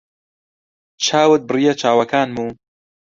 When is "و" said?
2.43-2.47